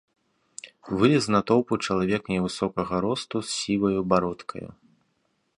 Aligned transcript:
Вылез 1.01 1.21
з 1.27 1.33
натоўпу 1.35 1.73
чалавек 1.85 2.23
невысокага 2.35 2.95
росту 3.07 3.37
з 3.47 3.55
сіваю 3.61 4.01
бародкаю. 4.15 4.67